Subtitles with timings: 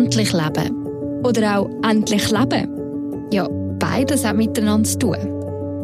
[0.00, 0.86] endlich leben.
[1.24, 2.68] Oder auch endlich leben.
[3.32, 3.46] Ja,
[3.78, 5.16] beides hat miteinander zu tun.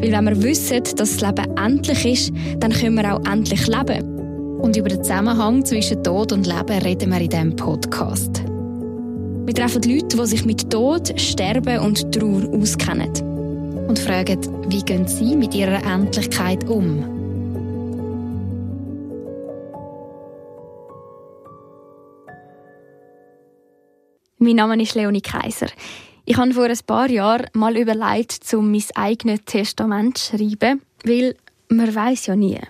[0.01, 4.59] Weil wenn wir wissen, dass das Leben endlich ist, dann können wir auch endlich leben.
[4.61, 8.43] Und über den Zusammenhang zwischen Tod und Leben reden wir in diesem Podcast.
[9.45, 13.13] Wir treffen Leute, die sich mit Tod, Sterben und Trauer auskennen.
[13.87, 17.16] Und fragen, wie gehen sie mit ihrer Endlichkeit um?
[24.47, 25.67] Mein Name ist Leonie Kaiser.
[26.25, 31.35] Ich habe vor ein paar Jahren mal überlegt, um mein eigenes Testament zu schreiben, weil
[31.69, 32.61] man weiß ja nie.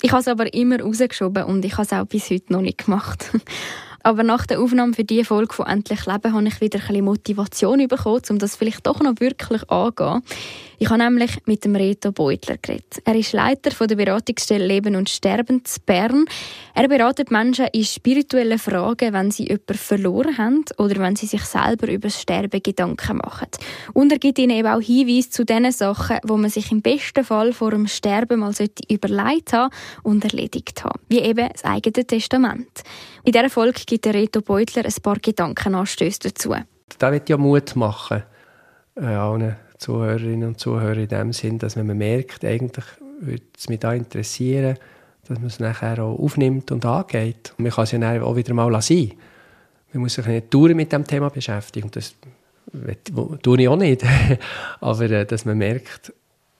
[0.00, 2.84] Ich habe es aber immer rausgeschoben und ich habe es auch bis heute noch nicht
[2.84, 3.32] gemacht.
[4.04, 7.04] Aber nach der Aufnahme für diese Folge von «Endlich Leben» habe ich wieder ein bisschen
[7.04, 10.22] Motivation bekommen, um das vielleicht doch noch wirklich anzugehen.
[10.82, 13.02] Ich habe nämlich mit dem Reto Beutler geredet.
[13.04, 16.24] Er ist Leiter der Beratungsstelle Leben und Sterben zu Bern.
[16.74, 21.44] Er beratet Menschen in spirituellen Fragen, wenn sie jemanden verloren haben oder wenn sie sich
[21.44, 23.46] selber über das Sterben Gedanken machen.
[23.92, 27.22] Und er gibt ihnen eben auch Hinweise zu den Sachen, wo man sich im besten
[27.22, 28.52] Fall vor dem Sterben mal
[28.88, 30.98] überlegt haben und erledigt haben.
[31.08, 32.82] Wie eben das eigene Testament.
[33.22, 36.56] In dieser Folge gibt der Reto Beutler ein paar Gedankenanstöße dazu.
[36.98, 38.24] Da wird ja Mut machen,
[38.96, 42.84] äh, allen Zuhörerinnen und Zuhörern in dem Sinn, dass wenn man merkt, eigentlich
[43.20, 44.78] würde es mich da interessieren,
[45.28, 47.52] dass man es nachher auch aufnimmt und angeht.
[47.56, 49.12] Und man kann es ja auch wieder mal sein.
[49.92, 51.90] Man muss sich nicht dauernd mit dem Thema beschäftigen.
[51.90, 52.14] Das
[53.42, 54.02] tue ich auch nicht.
[54.80, 56.12] Aber äh, dass man merkt,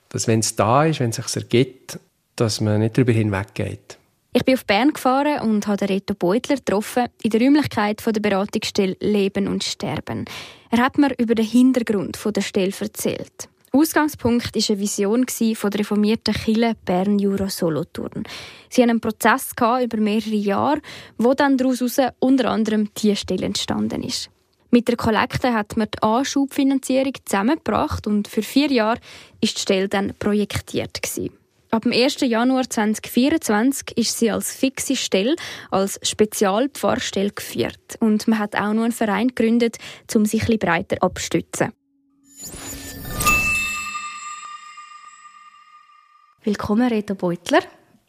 [0.09, 1.99] dass wenn es da ist, wenn es sich ergibt,
[2.35, 3.97] dass man nicht darüber hinweggeht.
[4.35, 8.97] Ich bin auf Bern gefahren und habe Reto Beutler getroffen in der Räumlichkeit der Beratungsstelle
[8.99, 10.25] Leben und Sterben.
[10.73, 13.47] Er hat mir über den Hintergrund der Stelle erzählt.
[13.71, 18.23] Ausgangspunkt war eine Vision von der reformierten Kirche Bern Jura Solothurn.
[18.71, 19.51] Sie hatten einen Prozess
[19.83, 20.81] über mehrere Jahre,
[21.19, 24.31] wo dann daraus unter anderem diese Stelle entstanden ist.
[24.71, 28.99] Mit der Kollekte hat man die Anschubfinanzierung zusammengebracht und für vier Jahre
[29.41, 31.37] ist die Stelle dann projektiert gewesen.
[31.73, 32.19] Ab dem 1.
[32.21, 35.35] Januar 2024 ist sie als fixe Stelle,
[35.71, 37.97] als Spezialpfarrstelle geführt.
[37.99, 39.79] Und man hat auch noch einen Verein gegründet,
[40.13, 41.73] um sich ein breiter abzustützen.
[46.43, 47.61] Willkommen, Reto Beutler,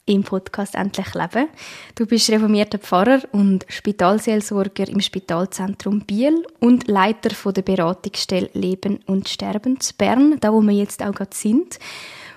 [0.05, 1.49] im Podcast «Endlich Leben».
[1.95, 9.31] Du bist reformierter Pfarrer und Spitalseelsorger im Spitalzentrum Biel und Leiter der Beratungsstelle «Leben und
[9.31, 11.79] Sterben» zu Bern, da wo wir jetzt auch gerade sind.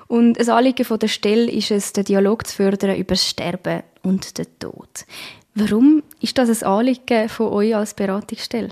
[0.08, 4.38] Und ein Anliegen der Stelle ist es, den Dialog zu fördern über das Sterben und
[4.38, 5.06] den Tod.
[5.54, 8.70] Warum ist das ein Anliegen von euch als Beratungsstelle?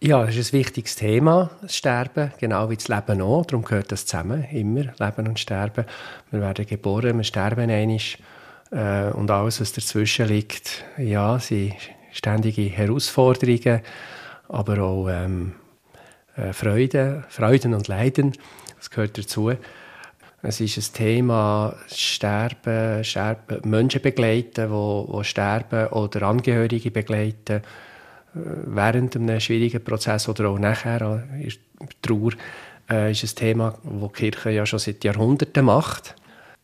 [0.00, 3.46] Ja, es ist ein wichtiges Thema, das Sterben, genau wie das Leben auch.
[3.46, 5.84] Darum gehört das zusammen, immer, Leben und Sterben.
[6.30, 7.98] Wir werden geboren, wir sterben einmal.
[8.72, 11.74] Äh, und alles, was dazwischen liegt, ja, sind
[12.10, 13.80] ständige Herausforderungen,
[14.48, 15.54] aber auch ähm,
[16.36, 18.32] äh, Freude, Freuden und Leiden,
[18.78, 19.52] das gehört dazu.
[20.44, 27.62] Es ist ein Thema Sterben, Sterben Menschen begleiten, die, sterben oder Angehörige begleiten
[28.34, 32.32] äh, während einem schwierigen Prozess oder auch nachher in der Trauer
[32.90, 36.16] äh, ist ein Thema, das die Kirche ja schon seit Jahrhunderten macht.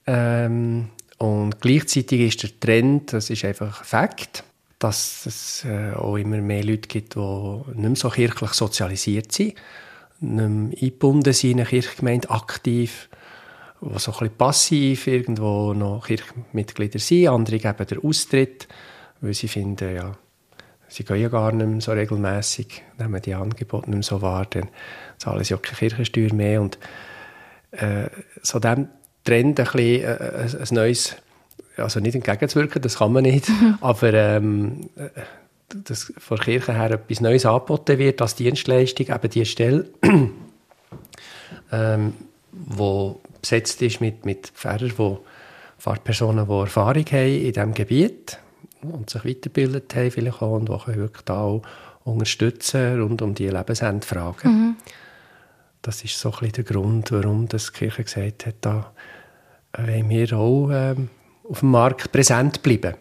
[0.07, 4.43] Ähm, und gleichzeitig ist der Trend, das ist einfach ein Fakt,
[4.81, 9.55] dass es äh, auch immer mehr Leute gibt, die nicht mehr so kirchlich sozialisiert sind,
[10.19, 10.49] nicht mehr
[10.83, 13.09] eingebunden sind in eine Kirchgemeinde, aktiv
[13.81, 17.29] die so ein bisschen passiv irgendwo noch Kirchenmitglieder sind.
[17.29, 18.69] Andere geben den Austritt,
[19.21, 20.13] weil sie finden, ja,
[20.89, 24.47] sie gehen ja gar nicht mehr so regelmässig, nehmen die Angebote nicht mehr so wahr,
[24.51, 24.69] dann
[25.19, 26.61] zahlen sie auch keine Kirchensteuer mehr.
[26.61, 26.79] Und
[27.71, 28.09] äh,
[28.43, 28.89] so dem
[29.25, 31.17] Trend ein bisschen äh, ein, neues,
[31.77, 33.49] also nicht entgegenzuwirken, das kann man nicht,
[33.81, 35.11] aber ähm, äh,
[35.85, 39.85] dass von der Kirche her etwas Neues angeboten wird als Dienstleistung, eben die Stelle,
[41.73, 42.15] ähm,
[42.53, 45.17] wo besetzt ist mit, mit Pfarrern, die
[45.79, 48.39] Fahrpersonen, die Erfahrung haben in diesem Gebiet
[48.83, 51.63] und sich weitergebildet haben vielleicht auch, und die wirklich da auch
[52.05, 54.51] unterstützen rund um die Lebensendfragen.
[54.51, 54.77] Mhm.
[55.83, 58.93] Das ist so ein bisschen der Grund, warum das die Kirche gesagt hat, da
[59.77, 61.11] wollen wir auch ähm,
[61.49, 62.95] auf dem Markt präsent bleiben.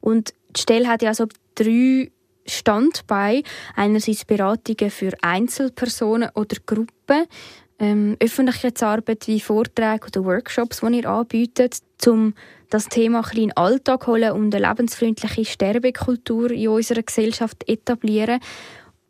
[0.00, 2.10] Und die Stelle hat ja so drei
[2.46, 3.42] Standbeine.
[3.76, 7.26] Einerseits Beratungen für Einzelpersonen oder Gruppen,
[7.78, 12.34] ähm, Öffentlichkeitsarbeit wie Vorträge oder Workshops, die ihr anbietet, um
[12.70, 18.40] das Thema ein in den Alltag holen und eine lebensfreundliche Sterbekultur in unserer Gesellschaft etablieren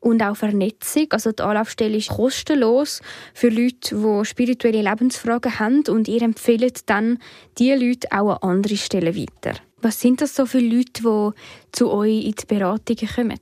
[0.00, 1.06] und auch Vernetzung.
[1.10, 3.00] Also die Anlaufstelle ist kostenlos
[3.32, 7.18] für Leute, die spirituelle Lebensfragen haben und ihr empfehlt dann
[7.58, 9.58] diese Leute auch an andere Stellen weiter.
[9.80, 11.30] Was sind das so für Leute, die
[11.72, 13.40] zu euch in die Beratungen kommen?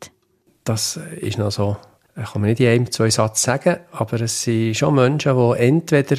[0.64, 1.76] das ist noch so,
[2.14, 6.16] kann man nicht in einem, zwei Sätzen sagen, aber es sind schon Menschen, die entweder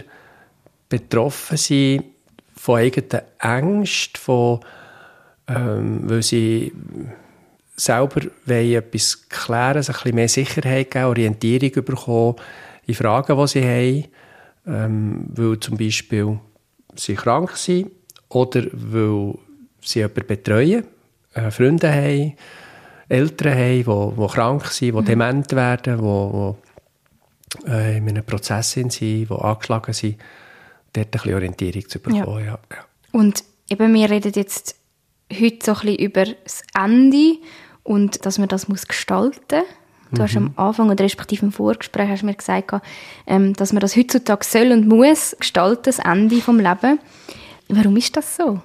[0.89, 2.03] betroffen sind
[2.55, 4.59] von eigenen Ängsten, von,
[5.47, 6.71] ähm, weil sie
[7.75, 12.35] selber etwas klären, sich ein bisschen mehr Sicherheit geben, Orientierung bekommen
[12.85, 14.05] in Fragen, die sie haben,
[14.67, 16.39] ähm, weil zum Beispiel
[16.95, 17.91] sie krank sind
[18.29, 19.35] oder weil
[19.81, 20.85] sie jemanden betreuen,
[21.33, 22.33] äh, Freunde haben,
[23.13, 25.05] Eltern haben, die, die krank sind, die mhm.
[25.05, 30.17] dement werden, die, die äh, in einem Prozess sind, die angeschlagen sind,
[30.93, 32.45] dort ein bisschen Orientierung zu bekommen.
[32.45, 32.59] Ja.
[32.71, 34.75] Ja, Und eben, wir reden jetzt
[35.31, 37.37] heute so ein bisschen über das Ende
[37.83, 39.67] und dass man das muss gestalten muss.
[40.11, 40.23] Du mhm.
[40.23, 42.71] hast am Anfang oder respektive im Vorgespräch hast mir gesagt,
[43.25, 46.99] ähm, dass man das heutzutage soll und muss gestalten, das Ende des Lebens.
[47.69, 48.61] Warum ist das so?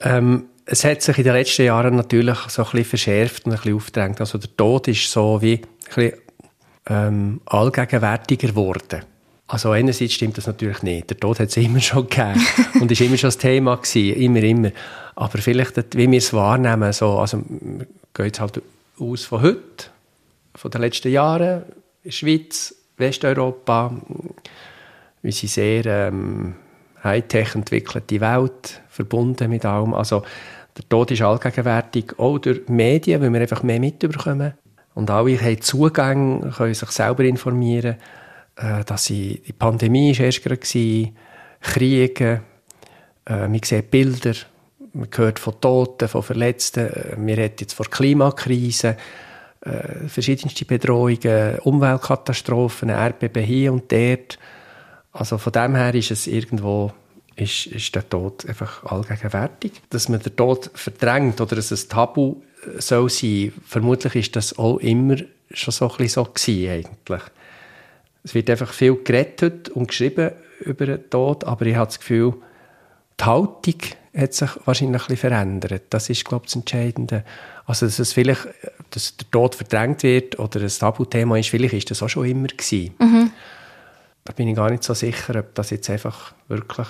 [0.00, 3.56] Ähm, es hat sich in den letzten Jahren natürlich so ein bisschen verschärft und ein
[3.56, 4.20] bisschen aufgedrängt.
[4.20, 6.12] Also der Tod ist so wie ein bisschen,
[6.86, 9.02] ähm, allgegenwärtiger geworden.
[9.46, 11.10] Also einerseits stimmt das natürlich nicht.
[11.10, 12.46] Der Tod hat es immer schon gegeben
[12.80, 14.70] und ist immer schon das Thema gewesen, immer, immer.
[15.16, 17.42] Aber vielleicht, wie wir es wahrnehmen, so, also
[18.14, 18.62] geht jetzt halt
[18.98, 19.86] aus von heute,
[20.54, 21.64] von den letzten Jahren,
[22.08, 23.92] Schweiz, Westeuropa,
[25.22, 26.54] wir sind sehr ähm,
[27.02, 29.94] Hightech entwickelte Welt, verbunden mit allem.
[29.94, 30.22] Also
[30.76, 34.54] der Tod ist allgegenwärtig, auch durch Medien, weil wir einfach mehr mitbekommen.
[34.94, 37.96] Und alle haben Zugang, können sich selber informieren,
[38.56, 40.60] äh, dass sie, die Pandemie war erst gerade,
[41.60, 42.40] Kriege,
[43.26, 44.34] äh, man sieht Bilder,
[44.92, 48.96] man hört von Toten, von Verletzten, äh, wir reden jetzt von Klimakrise,
[49.60, 54.38] äh, verschiedenste Bedrohungen, Umweltkatastrophen, Erdbeben hier und dort.
[55.12, 56.92] Also von dem her ist es irgendwo
[57.36, 59.72] ist, ist der Tod einfach allgegenwärtig.
[59.90, 64.36] Dass man den Tod verdrängt oder dass es ein Tabu äh, soll sein, vermutlich ist
[64.36, 65.16] das auch immer
[65.52, 67.22] schon so ein bisschen so gewesen, eigentlich.
[68.22, 72.34] Es wird einfach viel geredet und geschrieben über den Tod, aber ich habe das Gefühl,
[73.18, 73.80] die Haltung
[74.14, 75.82] hat sich wahrscheinlich ein bisschen verändert.
[75.90, 77.24] Das ist, glaube ich, das Entscheidende.
[77.64, 78.48] Also, dass es vielleicht,
[78.90, 82.48] dass der Tod verdrängt wird oder ein Tabuthema ist, vielleicht ist das auch schon immer
[82.48, 82.94] gewesen.
[82.98, 83.30] Mhm.
[84.24, 86.88] Da bin ich gar nicht so sicher, ob das jetzt einfach wirklich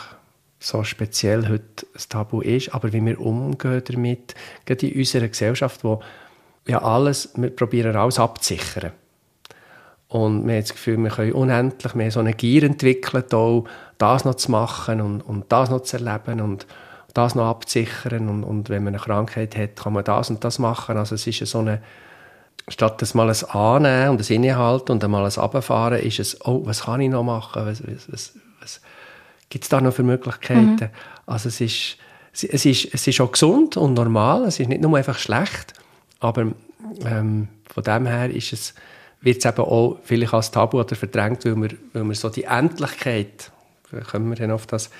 [0.59, 4.35] so speziell heute ein Tabu ist, aber wie wir umgehen damit,
[4.67, 6.03] gerade in unserer Gesellschaft, wo
[6.67, 8.93] ja alles, wir probieren alles abzusichern.
[10.09, 13.65] Und wir haben das Gefühl, wir können unendlich mehr so eine Gier entwickeln, auch
[13.97, 16.67] das noch zu machen und, und das noch zu erleben und
[17.15, 18.29] das noch abzusichern.
[18.29, 20.97] Und, und wenn man eine Krankheit hat, kann man das und das machen.
[20.97, 21.81] Also es ist so eine,
[22.71, 26.63] statt das mal ein Annehmen und ein Innehalten und einmal ein Abfahren, ist es, oh,
[26.65, 27.67] was kann ich noch machen?
[27.67, 28.81] Was, was, was,
[29.49, 30.71] gibt es da noch für Möglichkeiten?
[30.71, 30.91] Mhm.
[31.27, 31.97] Also es ist,
[32.33, 35.75] es, ist, es ist auch gesund und normal, es ist nicht nur einfach schlecht,
[36.21, 36.53] aber
[37.05, 38.75] ähm, von dem her ist es,
[39.21, 42.45] wird es eben auch vielleicht als Tabu oder verdrängt, weil wir, weil wir so die
[42.45, 43.51] Endlichkeit,
[44.11, 44.91] kommen wir dann auf das,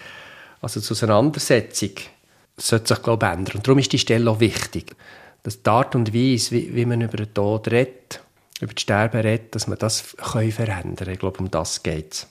[0.61, 1.91] also zur Auseinandersetzung,
[2.57, 3.57] sollte sich, glaube ich, ändern.
[3.57, 4.95] Und darum ist die Stelle auch wichtig.
[5.43, 8.21] Dass die Art und Weise, wie, wie man über den Tod redet,
[8.61, 11.13] über das Sterben redet, dass man das können verändern kann.
[11.13, 12.27] Ich glaube, um das geht es.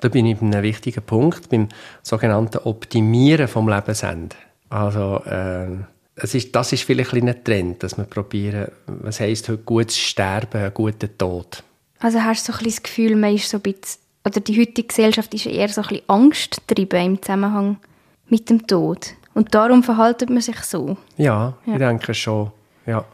[0.00, 1.68] Da bin ich bei einem wichtigen Punkt, beim
[2.02, 4.36] sogenannten Optimieren vom Lebensende.
[4.68, 5.66] Also, äh,
[6.14, 9.98] es ist, das ist vielleicht ein, ein Trend, dass wir probieren, was heisst heute gutes
[9.98, 11.62] Sterben, einen guten Tod.
[11.98, 14.60] Also hast du so ein bisschen das Gefühl, man ist so ein bisschen, oder die
[14.60, 17.78] heutige Gesellschaft ist eher so ein bisschen angstgetrieben im Zusammenhang
[18.28, 19.14] mit dem Tod.
[19.34, 20.96] Und darum verhaltet man sich so.
[21.16, 21.72] Ja, ja.
[21.72, 22.50] ich denke schon.
[22.86, 23.04] Ja.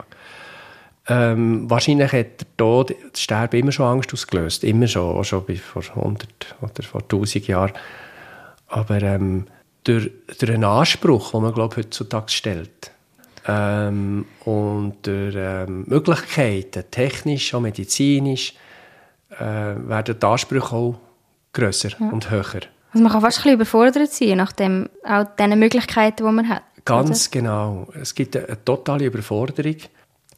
[1.08, 4.64] Ähm, wahrscheinlich hat der Tod, das Sterben immer schon Angst ausgelöst.
[4.64, 7.72] Immer schon, auch schon vor 100 oder vor 1000 Jahren.
[8.66, 9.46] Aber ähm,
[9.84, 12.90] durch, durch einen Anspruch, den man glaube ich, heutzutage stellt,
[13.46, 18.54] ähm, und durch ähm, Möglichkeiten, technisch und medizinisch,
[19.30, 20.96] äh, werden die Ansprüche auch
[21.52, 22.10] grösser ja.
[22.10, 22.60] und höher.
[22.92, 26.48] Also man kann fast ein bisschen überfordert sein, nach dem, auch den Möglichkeiten, die man
[26.48, 26.62] hat.
[26.84, 27.40] Ganz oder?
[27.40, 27.88] genau.
[28.00, 29.76] Es gibt eine, eine totale Überforderung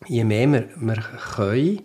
[0.07, 1.05] je mehr wir, wir
[1.35, 1.83] können,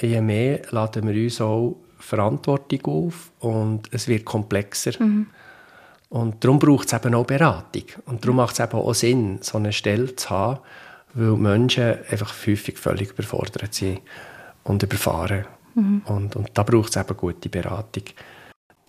[0.00, 4.92] je mehr laden wir uns auch Verantwortung auf und es wird komplexer.
[5.02, 5.26] Mhm.
[6.10, 7.84] Und darum braucht es eben auch Beratung.
[8.06, 10.60] Und darum macht es eben auch Sinn, so eine Stelle zu haben,
[11.12, 14.00] weil Menschen einfach häufig völlig überfordert sind
[14.64, 15.44] und überfahren.
[15.74, 16.02] Mhm.
[16.06, 18.04] Und, und da braucht es eben gute Beratung.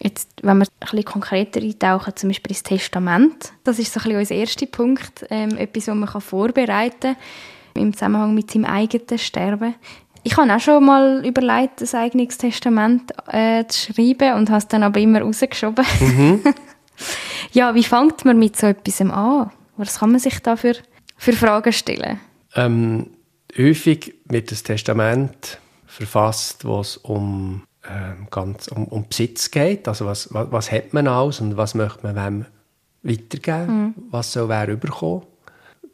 [0.01, 4.03] Jetzt, wenn wir ein bisschen konkreter eintauchen, zum Beispiel ins Testament, das ist so ein
[4.03, 7.17] bisschen unser erster Punkt, ähm, etwas, was man vorbereiten kann
[7.73, 9.75] im Zusammenhang mit seinem eigenen Sterben.
[10.23, 14.67] Ich habe auch schon mal überlegt, ein eigenes Testament äh, zu schreiben und habe es
[14.67, 15.85] dann aber immer rausgeschoben.
[15.99, 16.41] Mhm.
[17.53, 19.51] ja, wie fängt man mit so etwas an?
[19.77, 20.75] Was kann man sich da für,
[21.17, 22.19] für Fragen stellen?
[22.55, 23.11] Ähm,
[23.57, 27.63] häufig wird das Testament verfasst, wo es um,
[28.29, 29.87] ganz, um, um Besitz geht.
[29.87, 32.45] Also was, was, was hat man alles und was möchte man wem
[33.03, 33.77] weitergeben?
[33.77, 33.93] Mhm.
[34.11, 35.23] Was soll wer überkommen?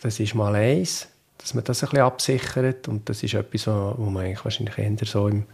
[0.01, 2.87] Das ist mal eins, dass man das ein bisschen absichert.
[2.87, 5.45] Und das ist etwas, wo man eigentlich wahrscheinlich eher so im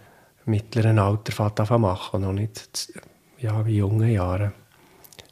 [0.45, 2.91] mittleren Alter fährt machen und noch nicht
[3.39, 4.51] ja, wie jungen Jahren.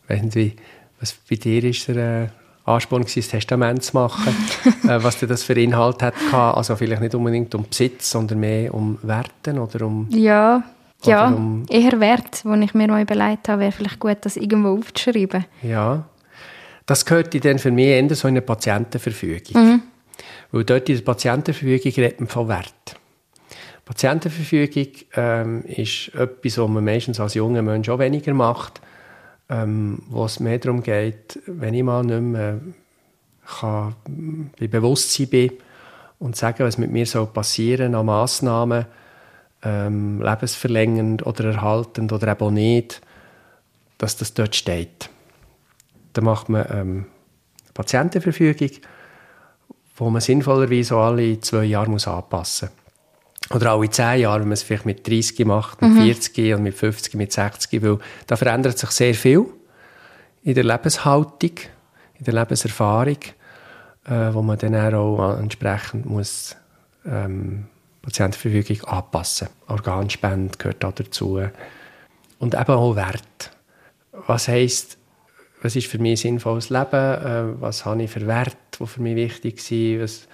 [0.03, 0.55] Ich weiß nicht, wie,
[0.99, 2.27] was bei dir ist der äh,
[2.65, 4.35] Ansporn war, das Testament zu machen,
[4.83, 8.99] äh, was das für Inhalt hat Also vielleicht nicht unbedingt um Besitz, sondern mehr um
[9.01, 10.07] Werten oder um...
[10.11, 10.63] Ja,
[11.05, 14.69] ja um, eher Wert, wo ich mir mal überlegt habe, wäre vielleicht gut, das irgendwo
[14.69, 15.45] aufzuschreiben.
[15.61, 16.05] Ja,
[16.85, 19.61] das gehört dann für mich eher so in eine Patientenverfügung.
[19.61, 19.81] Mhm.
[20.51, 22.95] Weil dort in der Patientenverfügung redet man von Wert.
[23.85, 28.81] Patientenverfügung ähm, ist etwas, was man meistens als junger Mensch auch weniger macht,
[29.49, 32.59] ähm, wo es mehr darum geht, wenn ich mal nicht mehr
[33.45, 33.95] kann,
[34.59, 35.51] bei Bewusstsein bin
[36.19, 38.85] und sagen, was mit mir so passieren an Massnahmen,
[39.63, 43.01] ähm, lebensverlängernd oder erhaltend oder eben auch nicht,
[43.97, 45.09] dass das dort steht.
[46.13, 47.05] Da macht man ähm,
[47.73, 48.71] Patientenverfügung,
[49.95, 52.79] wo man sinnvollerweise alle zwei Jahre muss anpassen muss.
[53.55, 56.03] Oder alle zehn Jahre, wenn man es vielleicht mit 30 macht, mit mhm.
[56.03, 59.45] 40 und mit 50, mit 60, weil da verändert sich sehr viel
[60.43, 61.51] in der Lebenshaltung,
[62.17, 63.17] in der Lebenserfahrung,
[64.05, 66.55] äh, wo man dann auch entsprechend muss
[67.05, 67.65] ähm,
[68.01, 69.49] Patientenverfügung anpassen.
[69.67, 71.41] Organspende gehört auch dazu.
[72.39, 73.51] Und eben auch Wert.
[74.27, 74.97] Was heisst,
[75.61, 76.93] was ist für mich sinnvolles Leben?
[76.93, 80.01] Äh, was habe ich für Werte, die für mich wichtig sind?
[80.01, 80.27] Was,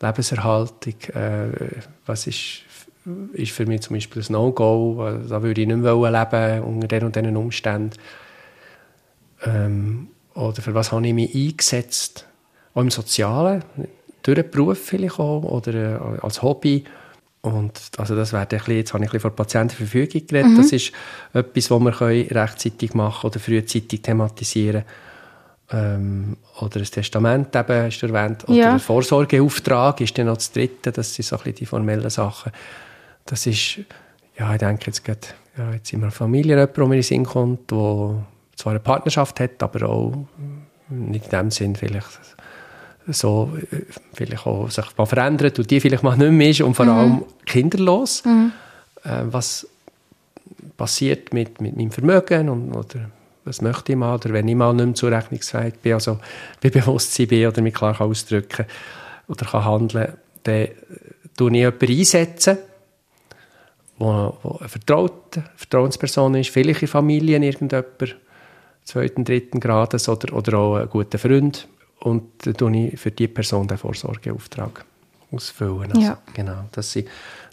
[0.00, 1.48] Lebenserhaltung, äh,
[2.06, 2.62] was ist,
[3.32, 7.04] ist für mich zum Beispiel ein No-Go, da würde ich nicht mehr leben unter den
[7.04, 7.98] und diesen Umständen.
[9.44, 12.26] Ähm, oder für was habe ich mich eingesetzt?
[12.74, 13.64] Auch im Sozialen,
[14.22, 16.84] durch den Beruf vielleicht auch, oder äh, als Hobby.
[17.54, 20.56] Und also das wäre ein bisschen, jetzt habe ich ein bisschen von Patientenverfügung geredet, mhm.
[20.56, 20.92] das ist
[21.32, 22.00] etwas, was wir
[22.34, 25.08] rechtzeitig machen oder frühzeitig thematisieren können
[25.70, 28.72] ähm, oder ein Testament eben, hast du erwähnt, oder ja.
[28.72, 32.52] ein Vorsorgeauftrag ist dann noch das Dritte, das sind so ein bisschen die formellen Sachen.
[33.26, 33.80] Das ist,
[34.38, 35.20] ja, ich denke jetzt gerade,
[35.56, 38.24] ja, jetzt sind wir eine Familie, jemand, der mir in den Sinn kommt, der
[38.56, 40.26] zwar eine Partnerschaft hat, aber auch
[40.88, 42.06] nicht in dem Sinn vielleicht
[43.12, 43.52] so,
[44.12, 46.92] vielleicht auch sich mal verändert und die vielleicht mal nicht mehr ist und vor mhm.
[46.92, 48.24] allem kinderlos.
[48.24, 48.52] Mhm.
[49.04, 49.66] Äh, was
[50.76, 53.10] passiert mit, mit meinem Vermögen und, oder
[53.44, 56.18] was möchte ich mal, oder wenn ich mal nicht mehr zurechnungsfähig bin, also
[56.62, 58.66] bei Bewusstsein bin oder mich klar kann ausdrücken
[59.26, 60.12] oder kann handeln,
[60.42, 60.68] dann
[61.36, 62.58] tue ich jemanden einsetzen,
[63.98, 68.16] wo, wo eine vertraute Vertrauensperson ist, vielleicht in Familien irgendjemand,
[68.84, 71.68] zweiten, dritten Grades oder, oder auch ein guter Freund
[72.00, 74.84] und dann tue ich für diese Person den Vorsorgeauftrag
[75.32, 75.92] ausfüllen.
[75.92, 76.18] Also, ja.
[76.34, 76.98] Genau, das,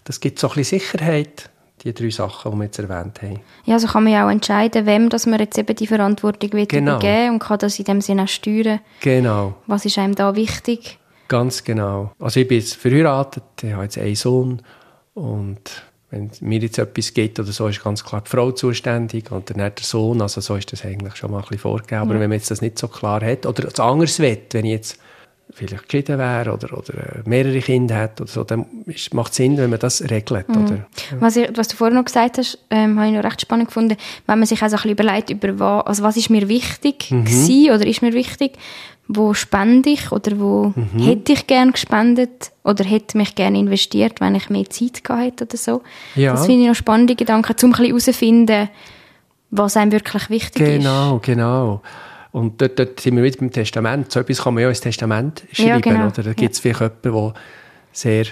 [0.04, 1.50] das gibt so ein bisschen Sicherheit,
[1.82, 3.40] die drei Sachen, die wir jetzt erwähnt haben.
[3.64, 6.66] Ja, also kann man ja auch entscheiden, wem dass man jetzt eben die Verantwortung will
[6.66, 6.92] genau.
[6.96, 8.80] übergeben und kann das in dem Sinne auch steuern.
[9.00, 9.54] Genau.
[9.66, 10.98] Was ist einem da wichtig?
[11.28, 12.12] Ganz genau.
[12.18, 14.62] Also ich bin jetzt verheiratet, ich habe jetzt einen Sohn
[15.14, 19.50] und wenn mir jetzt etwas geht oder so, ist ganz klar die Frau zuständig und
[19.50, 22.02] dann der Sohn, also so ist das eigentlich schon mal ein bisschen vorgegeben.
[22.02, 22.20] Aber ja.
[22.20, 24.98] wenn man jetzt das nicht so klar hat oder es anders will, wenn ich jetzt
[25.52, 28.66] vielleicht geschieden wäre oder, oder äh, mehrere Kinder hat oder so, dann
[29.12, 30.48] macht es Sinn, wenn man das regelt.
[30.48, 30.64] Mhm.
[30.64, 30.86] Oder?
[31.20, 33.96] Was, ich, was du vorhin noch gesagt hast, ähm, habe ich noch recht spannend gefunden,
[34.26, 37.10] wenn man sich auch so ein bisschen überlegt, über was, also was ist mir wichtig
[37.10, 37.24] mhm.
[37.24, 38.58] gewesen, oder ist mir wichtig,
[39.08, 40.98] wo spende ich oder wo mhm.
[40.98, 45.44] hätte ich gerne gespendet oder hätte mich gerne investiert, wenn ich mehr Zeit gehabt hätte
[45.44, 45.82] oder so.
[46.16, 46.32] Ja.
[46.32, 48.68] Das finde ich noch spannende Gedanken, um ein bisschen herauszufinden,
[49.50, 51.22] was einem wirklich wichtig genau, ist.
[51.22, 51.82] Genau, genau.
[52.36, 54.12] Und dort, dort sind wir wieder beim Testament.
[54.12, 55.68] So etwas kann man ja ins Testament schreiben.
[55.70, 56.06] Ja, genau.
[56.08, 56.74] Oder da gibt es ja.
[56.74, 57.42] vielleicht jemanden, der
[57.92, 58.26] sehr...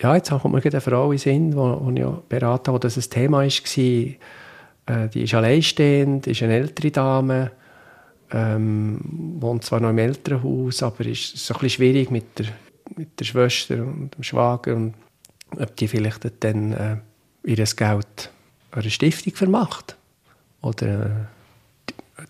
[0.00, 2.96] Ja, jetzt kommt mir eine Frau in den Sinn, die ich ja beraten wo das
[2.96, 3.46] ein Thema war.
[3.46, 7.52] Äh, die ist alleinstehend, ist eine ältere Dame,
[8.32, 8.98] ähm,
[9.38, 12.46] wohnt zwar noch im Elternhaus, aber ist so ein bisschen schwierig mit der,
[12.96, 14.94] mit der Schwester und dem Schwager und
[15.56, 16.96] ob die vielleicht dann äh,
[17.44, 18.32] ihr Geld
[18.72, 19.96] einer Stiftung vermacht.
[20.62, 21.28] Oder...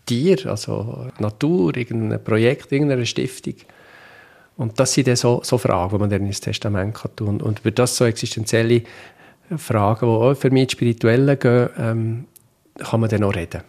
[0.07, 3.55] Tier, also Natur, irgendein Projekt, irgendeine Stiftung.
[4.57, 7.61] Und das sind dann so, so Fragen, die man dann ins Testament kann tun Und
[7.61, 8.83] über das so existenzielle
[9.57, 12.25] Fragen, die auch für mich spirituelle gehen, ähm,
[12.79, 13.63] kann man dann auch reden.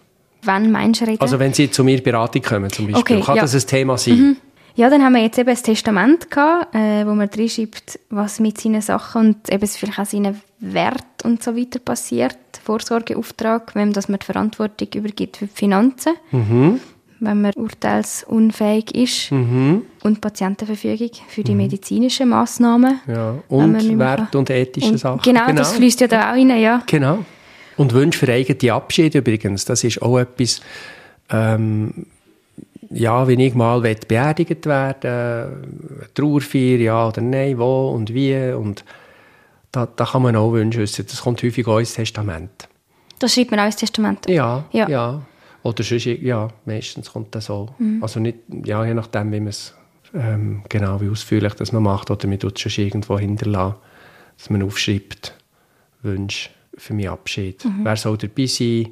[0.44, 1.22] Wann meinst du reden?
[1.22, 3.42] Also wenn Sie zu mir Beratung kommen zum Beispiel, okay, kann ja.
[3.44, 4.18] das ein Thema sein?
[4.18, 4.38] Mhm.
[4.76, 8.40] Ja, dann haben wir jetzt eben ein Testament gehabt, äh, wo man drin schreibt, was
[8.40, 12.38] mit seinen Sachen und eben vielleicht auch seinen Wert und so weiter passiert.
[12.64, 16.14] Vorsorgeauftrag, wem dass man die Verantwortung übergibt für die Finanzen.
[16.32, 16.80] Mhm.
[17.22, 19.32] wenn man urteilsunfähig ist.
[19.32, 19.82] Mhm.
[20.04, 23.02] Und Patientenverfügung für die medizinischen Massnahmen.
[23.08, 23.36] Ja.
[23.50, 25.22] Und Wert und ethische Und Sachen.
[25.22, 26.82] Genau, das fließt ja da auch rein, ja.
[26.86, 27.26] Genau.
[27.76, 30.62] Und Wünsche für eigene Abschied übrigens, das ist auch etwas,
[31.30, 32.06] ähm,
[32.92, 38.52] ja, wenn ich mal beerdigt werden Trauerfeier, ja oder nein, wo und wie.
[38.54, 38.84] Und
[39.72, 41.06] da, da kann man auch Wünsche äußern.
[41.08, 42.68] Das kommt häufig auch ins Testament.
[43.20, 44.28] Das schreibt man auch ins Testament.
[44.28, 44.90] Ja, Ja.
[44.90, 45.22] ja.
[45.62, 47.70] Oder sonst, ja, meistens kommt das so.
[48.02, 49.76] Also nicht, ja, je nachdem, wie man es,
[50.14, 53.76] ähm, genau, wie ausführlich das man macht, oder man tut es schon irgendwo hinterlassen,
[54.38, 55.36] dass man aufschreibt,
[56.02, 57.66] Wünsche für meinen Abschied.
[57.84, 58.88] Wer soll dabei sein?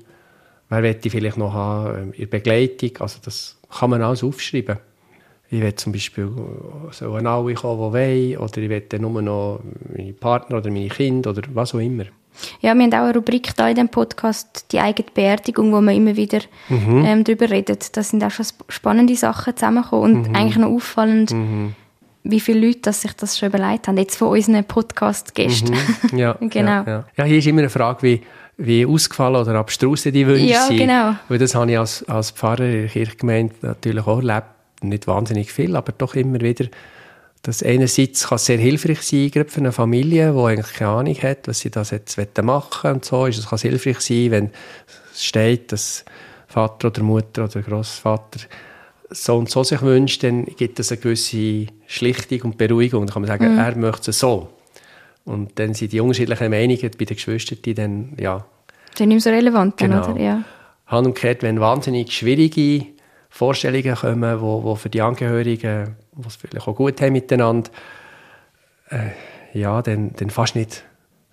[0.67, 2.91] Wer möchte ich vielleicht noch haben ähm, in der Begleitung?
[2.99, 4.77] Also das kann man alles aufschreiben.
[5.49, 9.59] Ich will zum Beispiel äh, sollen alle kommen, die wollen, oder ich will nur noch
[9.95, 12.03] meine Partner oder meine Kinder oder was auch immer.
[12.61, 15.93] Ja, wir haben auch eine Rubrik da in dem Podcast, die eigene Beerdigung, wo wir
[15.93, 17.03] immer wieder Mhm.
[17.05, 17.77] ähm, darüber reden.
[17.93, 20.35] Da sind auch schon sp- spannende Sachen zusammengekommen und Mhm.
[20.35, 21.33] eigentlich noch auffallend,
[22.23, 23.97] wie viele Leute dass sich das schon überlegt haben.
[23.97, 25.75] Jetzt von unseren Podcast-Gästen.
[26.11, 26.17] Mhm.
[26.17, 26.71] Ja, Genau.
[26.71, 27.03] Ja, ja.
[27.17, 28.21] ja, hier ist immer eine Frage, wie,
[28.57, 30.77] wie ausgefallen oder abstrus die Wünsche Ja, sind.
[30.77, 31.15] genau.
[31.29, 34.47] Weil das habe ich als, als Pfarrer in der Kirchgemeinde natürlich auch erlebt.
[34.81, 36.65] Nicht wahnsinnig viel, aber doch immer wieder.
[37.43, 41.47] Das einerseits kann sehr hilfreich sein, gerade für eine Familie, die eigentlich keine Ahnung hat,
[41.47, 43.25] was sie das jetzt machen wollen und so.
[43.25, 44.49] Ist, es kann hilfreich sein, wenn
[45.13, 46.03] es steht, dass
[46.47, 48.39] Vater oder Mutter oder Großvater
[49.09, 53.05] so und so sich wünscht, dann gibt es eine gewisse Schlichtung und Beruhigung.
[53.05, 54.49] Dann kann man sagen, er möchte es so.
[55.27, 58.45] Und dann sind die unterschiedlichen Meinungen bei den Geschwistern die dann, ja,
[58.93, 60.09] ist nicht mehr so relevant, dann, Genau.
[60.11, 60.21] oder?
[60.21, 60.43] Ja.
[60.87, 62.85] Hand umgekehrt, wenn wahnsinnig schwierige
[63.29, 67.69] Vorstellungen kommen, wo, wo für die Angehörigen, es vielleicht auch gut haben miteinander,
[68.89, 69.09] äh,
[69.53, 70.83] ja, dann, dann fast nicht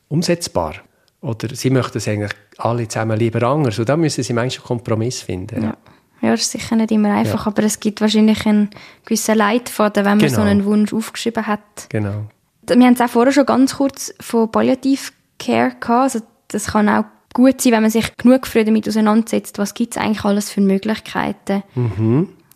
[0.08, 0.74] umsetzbar.
[1.20, 3.78] Oder sie möchten es eigentlich alle zusammen lieber anders.
[3.78, 5.62] Und da müssen sie manchmal einen Kompromiss finden.
[5.62, 5.76] Ja.
[6.20, 8.70] ja, das ist sicher nicht immer einfach, aber es gibt wahrscheinlich einen
[9.04, 10.34] gewissen Leitfaden, wenn man Genau.
[10.34, 11.86] so einen Wunsch aufgeschrieben hat.
[11.88, 12.26] Genau.
[12.68, 16.14] Wir haben es auch vorher schon ganz kurz von Palliative Care gehabt.
[16.14, 19.96] Also das kann auch gut sein, wenn man sich genug früh damit auseinandersetzt, was gibt
[19.96, 21.62] es eigentlich alles für Möglichkeiten.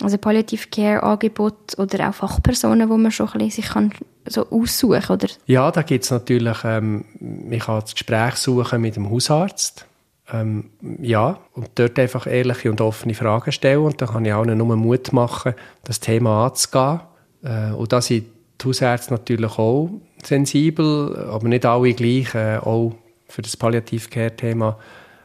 [0.00, 3.92] Also Palliative Care Angebot oder auch Fachpersonen, wo man schon ein bisschen sich kann
[4.26, 7.04] so aussuchen oder Ja, da gibt es natürlich, ähm,
[7.50, 9.86] ich kann das Gespräch suchen mit dem Hausarzt.
[10.30, 13.80] Ähm, ja, und dort einfach ehrliche und offene Fragen stellen.
[13.80, 15.54] Und dann kann ich auch nur Mut machen,
[15.84, 17.00] das Thema anzugehen.
[17.42, 18.26] Äh, und da sind
[18.60, 19.90] die Hausärzte natürlich auch
[20.22, 22.94] sensibel, aber nicht alle gleich, äh, auch
[23.28, 24.78] für das Palliativ-Care-Thema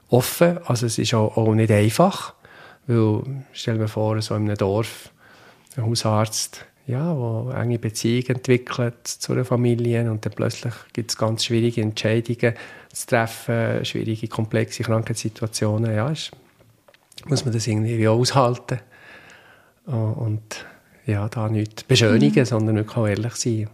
[0.09, 0.59] offen.
[0.65, 2.33] Also es ist auch, auch nicht einfach,
[2.87, 5.09] weil, stell mir vor, so in einem Dorf,
[5.75, 11.17] ein Hausarzt, ja, der enge Beziehungen entwickelt zu einer Familie und dann plötzlich gibt es
[11.17, 12.55] ganz schwierige Entscheidungen
[12.91, 16.31] zu treffen, schwierige, komplexe Krankheitssituationen, ja, ist,
[17.25, 18.79] muss man das irgendwie auch aushalten
[19.85, 20.65] und
[21.05, 23.69] ja, da nicht beschönigen, sondern wirklich auch ehrlich sein.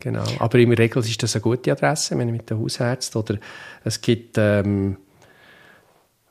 [0.00, 0.24] Genau.
[0.38, 3.36] Aber der Regel ist das eine gute Adresse, wenn mit dem Hausarzt oder
[3.84, 4.96] es gibt ähm,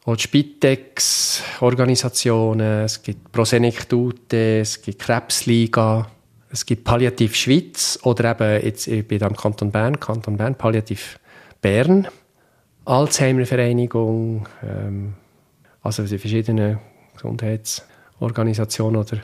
[0.06, 6.10] auch Spitex-Organisationen, es gibt Prosenektute, es gibt Krebsliga,
[6.50, 11.20] es gibt Palliativ Schweiz oder eben jetzt ich bin am Kanton Bern, Kanton Bern, Palliativ
[11.62, 12.08] Bern,
[12.86, 15.16] Alzheimer-Vereinigung, ähm,
[15.82, 16.80] also die verschiedenen
[17.16, 19.18] Gesundheitsorganisationen oder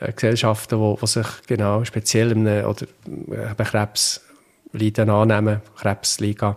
[0.00, 2.86] Gesellschaften, die, sich genau speziell einem, oder
[3.30, 6.56] äh, eben Krebsleiden annehmen, Krebsliga,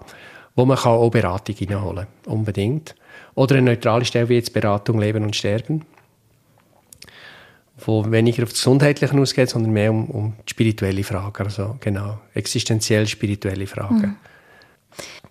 [0.55, 2.95] wo man auch Beratung reinholen kann, unbedingt.
[3.35, 5.85] Oder eine neutrale Stelle wie jetzt Beratung Leben und Sterben,
[7.79, 13.07] wo weniger auf das Gesundheitliche ausgeht, sondern mehr um, um spirituelle Fragen, also genau, existenziell
[13.07, 14.17] spirituelle Fragen.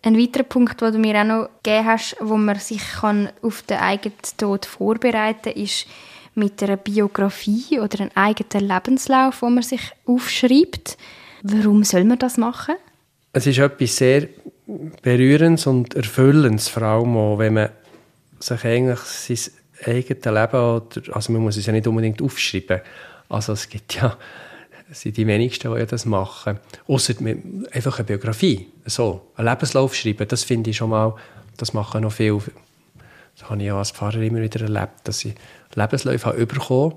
[0.02, 3.62] Ein weiterer Punkt, den du mir auch noch gegeben hast, wo man sich kann auf
[3.62, 5.86] den eigenen Tod vorbereiten kann, ist
[6.40, 10.98] mit einer Biografie oder einem eigenen Lebenslauf, wo man sich aufschreibt.
[11.42, 12.74] Warum soll man das machen?
[13.32, 14.28] Es ist etwas sehr
[15.02, 17.68] Berührendes und Erfüllendes, vor allem wenn man
[18.40, 19.54] sich eigentlich sein
[19.86, 22.80] eigenes Leben, oder, also man muss es ja nicht unbedingt aufschreiben,
[23.28, 24.16] also es gibt ja,
[24.90, 27.14] es sind die wenigsten, die das machen, außer
[27.72, 31.14] einfach eine Biografie, so, einen Lebenslauf schreiben, das finde ich schon mal,
[31.56, 32.38] das machen noch viel,
[33.40, 35.34] das habe ich ja als Pfarrer immer wieder erlebt, dass ich
[35.74, 36.94] Lebensläufe habe bekommen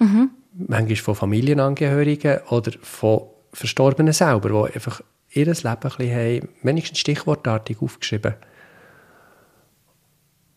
[0.00, 0.30] mhm.
[0.52, 6.98] manchmal von Familienangehörigen oder von Verstorbenen selber, die einfach ihr Leben ein bisschen haben, wenigstens
[6.98, 8.34] stichwortartig aufgeschrieben.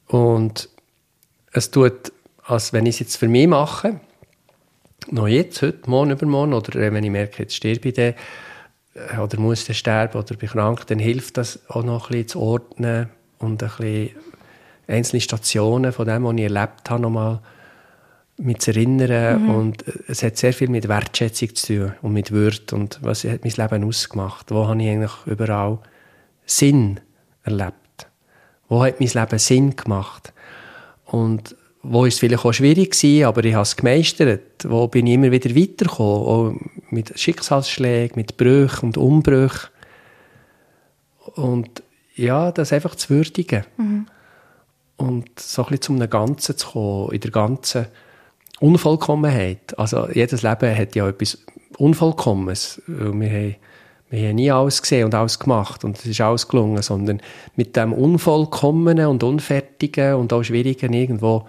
[0.08, 0.70] Und
[1.52, 2.12] es tut,
[2.44, 4.00] als wenn ich es jetzt für mich mache,
[5.10, 8.14] noch jetzt, heute, morgen, übermorgen, oder wenn ich merke, jetzt sterbe ich dann,
[9.22, 12.40] oder muss dann sterben oder bin krank, dann hilft das auch noch ein bisschen zu
[12.40, 14.10] ordnen und ein bisschen
[14.92, 17.40] einzelne Stationen von dem, was ich erlebt habe, nochmal
[18.38, 19.44] mich zu erinnern.
[19.44, 19.50] Mhm.
[19.50, 23.44] Und es hat sehr viel mit Wertschätzung zu tun und mit Würde und was hat
[23.44, 24.52] mein Leben ausgemacht.
[24.52, 25.80] Wo habe ich eigentlich überall
[26.46, 27.00] Sinn
[27.44, 27.76] erlebt?
[28.68, 30.34] Wo hat mein Leben Sinn gemacht?
[31.06, 34.66] Und wo ist es vielleicht auch schwierig gewesen, aber ich habe es gemeistert.
[34.68, 36.56] Wo bin ich immer wieder weitergekommen, auch
[36.90, 39.70] mit Schicksalsschlägen, mit Brüchen und Umbrüchen.
[41.36, 41.82] Und
[42.16, 43.66] ja, das einfach zu würdigen.
[43.78, 44.06] Mhm.
[45.02, 47.88] Und so ein bisschen zu einem Ganzen zu kommen, in der ganzen
[48.60, 49.78] Unvollkommenheit.
[49.80, 51.40] Also jedes Leben hat ja etwas
[51.78, 52.82] Unvollkommenes.
[52.86, 53.56] Wir haben,
[54.12, 57.22] wir haben nie alles gesehen und alles gemacht und es ist alles gelungen, sondern
[57.56, 61.48] mit dem Unvollkommenen und Unfertigen und auch Schwierigen irgendwo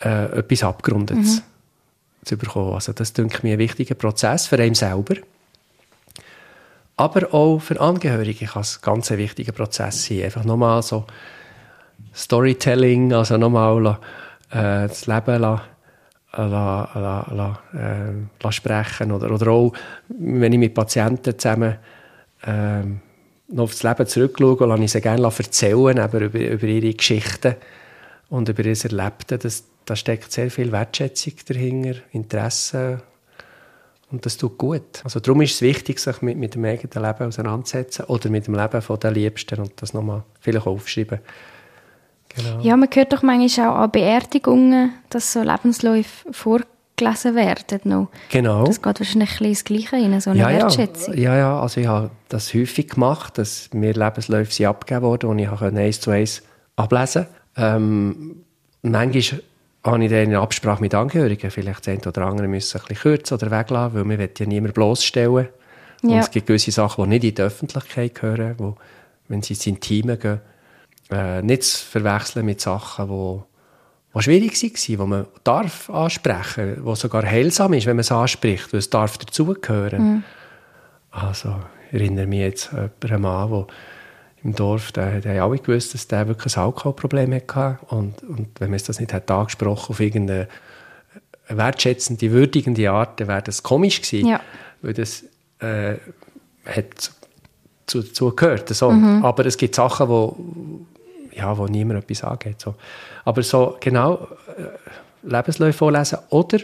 [0.00, 2.26] äh, etwas Abgerundetes mhm.
[2.26, 2.74] zu bekommen.
[2.74, 5.14] Also das ist mir ein wichtiger Prozess für einen selber.
[6.98, 10.24] Aber auch für Angehörige kann es ganz ein wichtiger Prozess sein.
[10.24, 11.06] Einfach nochmal so
[12.14, 13.98] Storytelling, also nochmal
[14.50, 15.62] äh, das Leben lassen,
[16.32, 17.58] la, la, la,
[18.42, 19.12] äh, sprechen.
[19.12, 19.72] Oder, oder auch,
[20.08, 21.76] wenn ich mit Patienten zusammen
[22.42, 22.82] äh,
[23.48, 27.56] noch aufs Leben zurückschaue, lasse ich sie gerne erzählen über, über ihre Geschichten
[28.28, 29.38] und über ihr Erlebte.
[29.38, 33.02] Das, da steckt sehr viel Wertschätzung dahinter, Interesse
[34.10, 35.02] und das tut gut.
[35.04, 38.54] Also darum ist es wichtig, sich mit, mit dem eigenen Leben auseinanderzusetzen oder mit dem
[38.54, 41.20] Leben der Liebsten und das nochmal vielleicht aufschreiben.
[42.38, 42.60] Genau.
[42.62, 47.80] Ja, man hört doch manchmal auch an Beerdigungen, dass so Lebensläufe vorgelesen werden.
[47.84, 48.08] Noch.
[48.30, 48.64] Genau.
[48.64, 51.16] Das geht wahrscheinlich ein das Gleiche in so eine ja, Wertschätzung.
[51.16, 55.38] Ja, ja, also ich habe das häufig gemacht, dass mir Lebensläufe sind abgegeben wurden und
[55.38, 56.42] ich konnte eins zu eins
[56.76, 57.26] ablesen.
[57.56, 58.44] Ähm,
[58.82, 59.42] manchmal
[59.84, 63.34] habe ich dann in Absprache mit Angehörigen vielleicht eine oder andere müssen ein bisschen kürzen
[63.34, 65.48] oder weglassen, weil man ja niemand bloßstellen.
[66.02, 66.10] Ja.
[66.10, 68.76] Und es gibt gewisse Sachen, die nicht in die Öffentlichkeit gehören, wo,
[69.28, 70.40] wenn sie ins Intime gehen,
[71.10, 73.42] äh, nicht zu verwechseln mit Sachen, die
[74.12, 78.72] was schwierig waren, die man darf ansprechen, wo sogar heilsam ist, wenn man es anspricht,
[78.72, 80.02] weil es darf dazugehören.
[80.02, 80.24] Mhm.
[81.10, 81.56] Also,
[81.88, 83.66] ich erinnere mich jetzt an einen Mann, der
[84.44, 87.78] im Dorf, der, der haben alle gewusst, dass der wirklich ein Alkoholproblem hatte.
[87.88, 90.48] Und, und wenn man es das nicht hat angesprochen auf irgendeine
[91.48, 94.28] wertschätzende, würdigende Art, dann wäre das komisch gewesen.
[94.28, 94.40] Ja.
[94.82, 95.24] Weil das
[95.60, 95.94] äh,
[96.66, 97.10] hat
[97.86, 98.68] zu, zu gehört.
[98.68, 98.90] So.
[98.90, 99.24] Mhm.
[99.24, 100.36] Aber es gibt Sachen, wo,
[101.38, 102.60] ja, wo niemand etwas angeht.
[102.60, 102.74] So.
[103.24, 104.68] Aber so genau äh,
[105.22, 106.58] Lebensläufe vorlesen oder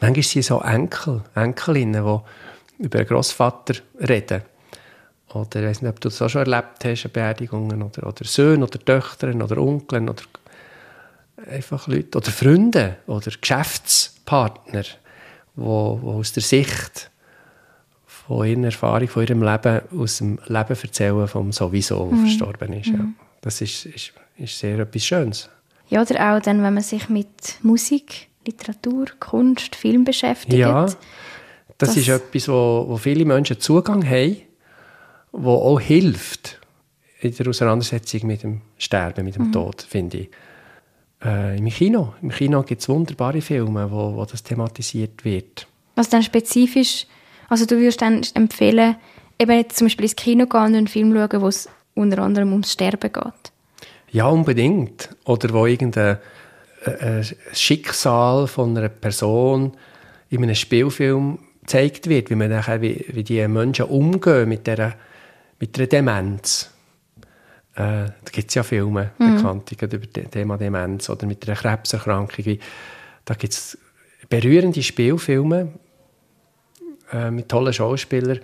[0.00, 4.42] manchmal sind so Enkel, Enkelinnen, die über einen Großvater reden.
[5.32, 8.64] Oder ich weiß nicht, ob du das auch schon erlebt hast, Beerdigungen oder, oder Söhne
[8.64, 10.22] oder Töchter oder Onkeln oder
[11.48, 14.84] einfach Leute oder Freunde oder Geschäftspartner,
[15.54, 17.10] wo, wo aus der Sicht
[18.06, 22.26] von ihrer Erfahrung, von ihrem Leben, aus dem Leben erzählen vom sowieso, der mhm.
[22.26, 22.88] verstorben ist.
[22.88, 23.04] Ja.
[23.40, 25.48] Das ist, ist, ist sehr etwas Schönes.
[25.88, 30.54] Ja, oder auch dann, wenn man sich mit Musik, Literatur, Kunst, Film beschäftigt.
[30.54, 30.96] Ja, das,
[31.78, 34.36] das ist etwas, wo, wo viele Menschen Zugang haben,
[35.32, 36.60] wo auch hilft
[37.20, 39.52] in der Auseinandersetzung mit dem Sterben, mit dem mhm.
[39.52, 40.30] Tod, finde ich.
[41.22, 45.66] Äh, Im Kino, im Kino gibt es wunderbare Filme, wo, wo das thematisiert wird.
[45.94, 47.06] Was dann spezifisch,
[47.48, 48.96] also du würdest dann empfehlen,
[49.38, 51.68] eben jetzt zum Beispiel ins Kino gehen und einen Film schauen, wo es
[52.00, 53.52] unter anderem ums Sterben geht.
[54.10, 55.10] Ja, unbedingt.
[55.24, 56.18] Oder wo irgendein
[56.84, 59.72] äh, Schicksal von einer Person
[60.30, 64.94] in einem Spielfilm gezeigt wird, wie, man nachher, wie, wie die Menschen umgehen mit der,
[65.58, 66.70] mit Demenz.
[67.74, 69.36] Äh, da gibt es ja Filme, mhm.
[69.36, 72.58] bekannte über das Thema Demenz oder mit einer Krebserkrankung.
[73.24, 73.78] Da gibt es
[74.28, 75.68] berührende Spielfilme
[77.12, 78.40] äh, mit tollen Schauspielern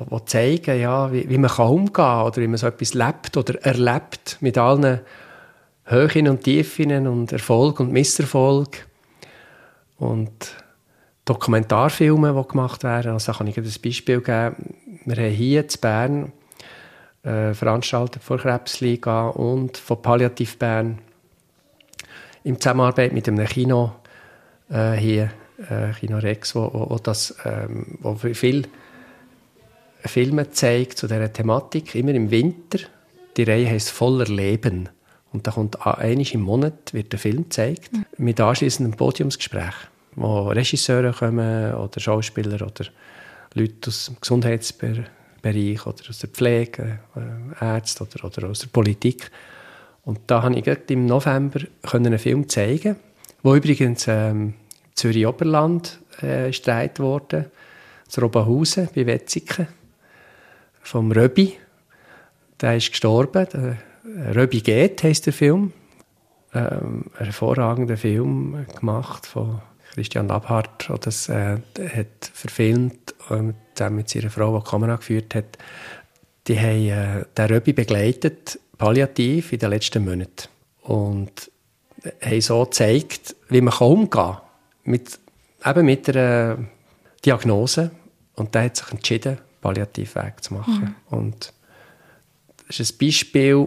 [0.00, 3.36] die zeigen, ja, wie, wie man kann umgehen kann oder wie man so etwas lebt
[3.36, 5.00] oder erlebt mit allen
[5.84, 8.86] Höhen und Tiefen und Erfolg und Misserfolg.
[9.98, 10.54] Und
[11.28, 13.12] Dokumentarfilme, die gemacht werden.
[13.12, 14.56] Also da kann ich ein Beispiel geben.
[15.04, 16.32] Wir haben hier in Bern
[17.22, 20.98] äh, veranstaltet von Krebsliga und von Palliativ Bern
[22.44, 23.92] in Zusammenarbeit mit einem Kino
[24.70, 25.30] äh, hier,
[25.68, 28.66] äh, Kino Rex, wo, wo, wo das, ähm, wo viel
[30.08, 32.78] Filme zeigt zu dieser Thematik, immer im Winter.
[33.36, 34.88] Die Reihe heißt Voller Leben.
[35.32, 38.04] Und da kommt einmal im Monat wird der Film gezeigt, mhm.
[38.16, 39.74] mit anschließendem Podiumsgespräch,
[40.16, 42.86] wo Regisseure kommen oder Schauspieler oder
[43.54, 49.30] Leute aus dem Gesundheitsbereich oder aus der Pflege, äh, Ärzte oder, oder aus der Politik.
[50.04, 51.60] Und da habe ich im November
[51.92, 52.96] einen Film zeigen,
[53.42, 54.54] wo übrigens ähm,
[54.94, 56.66] Zürich Oberland äh, ist
[56.98, 57.50] wurde,
[58.08, 59.68] zu Robenhausen bei Wetzigen
[60.88, 61.54] vom Röbi.
[62.60, 63.46] Der ist gestorben.
[63.52, 65.72] Der Röbi geht, heißt der Film.
[66.54, 69.60] ähm, einen hervorragenden Film gemacht von
[69.92, 75.34] Christian Labhardt, der das äh, hat verfilmt, äh, mit seiner Frau, die die Kamera geführt
[75.34, 75.58] hat.
[76.46, 80.48] Die haben äh, den Röbi begleitet, palliativ, in den letzten Monaten.
[80.82, 81.50] Und
[82.22, 84.38] haben so gezeigt, wie man umgehen kann
[84.84, 85.18] mit,
[85.66, 86.58] eben mit einer
[87.24, 87.90] Diagnose.
[88.36, 90.96] Und der hat sich entschieden, Palliativweg zu machen.
[91.10, 91.18] Mhm.
[91.18, 91.52] Und
[92.66, 93.66] das ist ein Beispiel,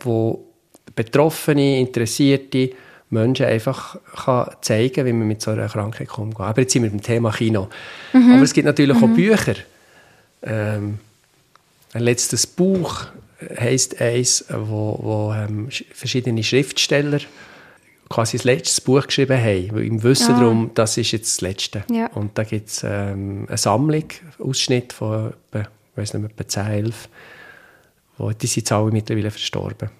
[0.00, 0.44] wo
[0.94, 2.70] Betroffene, Interessierte
[3.10, 6.40] Menschen einfach kann zeigen kann, wie man mit so einer Krankheit umgeht.
[6.40, 7.68] Aber jetzt sind wir beim Thema Kino.
[8.12, 8.32] Mhm.
[8.32, 9.04] Aber es gibt natürlich mhm.
[9.04, 9.54] auch Bücher.
[10.42, 10.98] Ähm,
[11.94, 13.06] ein letztes Buch
[13.58, 17.20] heisst eins, wo, wo ähm, verschiedene Schriftsteller
[18.08, 20.40] quasi das letzte Buch geschrieben haben, im Wissen ah.
[20.40, 21.84] darum, das ist jetzt das letzte.
[21.90, 22.06] Ja.
[22.08, 24.04] Und da gibt es ähm, eine Sammlung,
[24.38, 27.08] Ausschnitt von etwa, ich weiß nicht mehr, etwa 10, 11,
[28.16, 29.90] wo, die sind alle mittlerweile verstorben.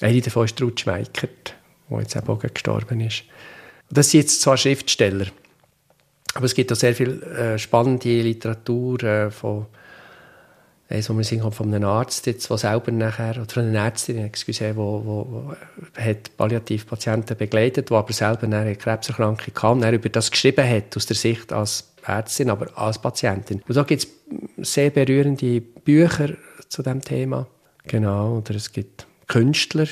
[0.00, 1.54] Eine davon ist Ruth Schweikert,
[1.88, 3.24] der jetzt auch gestorben ist.
[3.90, 5.26] Das sind jetzt zwar Schriftsteller,
[6.34, 9.66] aber es gibt auch sehr viel äh, spannende Literatur äh, von
[10.92, 14.18] eins, wo wir sind, von einem Arzt, jetzt, der selber nachher, oder von einer Ärztin,
[14.18, 15.56] excuse, wo, wo, wo
[16.00, 21.06] hat Palliativpatienten begleitet, die aber selber eine Krebserkrankung kam, und über das geschrieben hat, aus
[21.06, 23.62] der Sicht als Ärztin, aber als Patientin.
[23.66, 24.06] Und da gibt
[24.56, 26.30] es sehr berührende Bücher
[26.68, 27.46] zu dem Thema.
[27.84, 29.86] Genau, oder es gibt Künstler,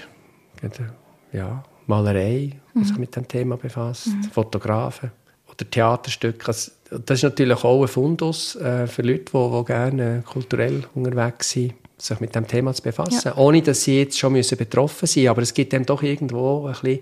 [1.33, 2.85] ja, Malerei, die mhm.
[2.85, 4.25] sich mit dem Thema befasst, mhm.
[4.25, 5.13] Fotografen
[5.49, 6.47] oder Theaterstücke.
[6.49, 11.51] Also, das ist natürlich auch ein Fundus äh, für Leute, die, die gerne kulturell unterwegs
[11.51, 13.23] sind, sich mit dem Thema zu befassen.
[13.29, 13.37] Ja.
[13.37, 15.31] Ohne, dass sie jetzt schon müssen betroffen sein müssen.
[15.31, 17.01] Aber es gibt dann doch irgendwo ein bisschen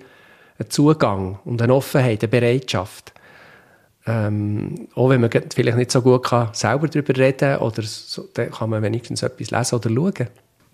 [0.58, 3.12] einen Zugang und eine Offenheit, eine Bereitschaft.
[4.06, 8.28] Ähm, auch wenn man vielleicht nicht so gut kann, selber darüber reden kann, oder so,
[8.34, 10.28] dann kann man wenigstens etwas lesen oder schauen.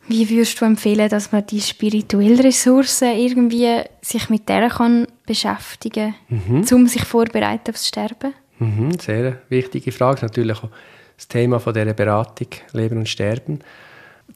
[0.07, 6.65] Wie würdest du empfehlen, dass man die spirituellen Ressourcen irgendwie sich mit kann beschäftigen, mhm.
[6.73, 8.35] um sich vorbereiten aufs Sterben?
[8.59, 10.23] Mhm, sehr wichtige Frage.
[10.23, 10.71] Natürlich auch
[11.17, 13.61] das Thema von dieser Beratung Leben und Sterben.